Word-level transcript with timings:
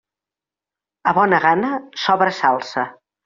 A 1.11 1.13
bona 1.17 1.41
gana, 1.45 1.69
sobra 2.05 2.35
salsa. 2.41 2.89